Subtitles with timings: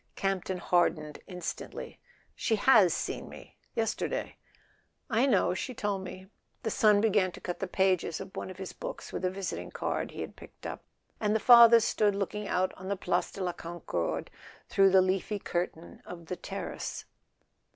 [0.15, 1.99] Campton hardened instantly.
[2.35, 4.37] "She has seen me— yesterday."
[5.11, 6.25] "I know; she told me."
[6.63, 9.69] The son began to cut the pages of one of his books with a visiting
[9.69, 10.81] card he had picked up,
[11.19, 14.31] and the father stood looking out on the Place de la Concorde
[14.67, 17.05] through the leafy curtain of the terrace.